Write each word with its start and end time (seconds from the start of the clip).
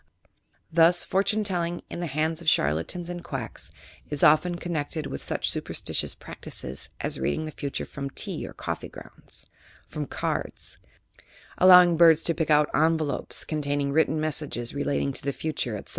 Thus, 0.71 1.05
fortune 1.05 1.43
telling, 1.43 1.83
in 1.87 1.99
the 1.99 2.07
hands 2.07 2.41
of 2.41 2.49
charlatans 2.49 3.07
and 3.07 3.23
quacks, 3.23 3.69
is 4.09 4.23
often 4.23 4.57
con 4.57 4.73
nected 4.73 5.05
with 5.05 5.21
such 5.21 5.51
superstitious 5.51 6.15
practices 6.15 6.89
as 7.01 7.19
reading 7.19 7.45
the 7.45 7.51
future 7.51 7.85
from 7.85 8.09
tea 8.09 8.47
or 8.47 8.53
coffee 8.53 8.89
grounds; 8.89 9.45
from 9.87 10.07
cards; 10.07 10.79
allowing 11.59 11.97
birds 11.97 12.23
to 12.23 12.33
pick 12.33 12.49
out 12.49 12.71
envelopes, 12.73 13.45
containing 13.45 13.91
written 13.91 14.19
messages 14.19 14.73
relating 14.73 15.13
to 15.13 15.21
the 15.23 15.31
future, 15.31 15.77
etc. 15.77 15.89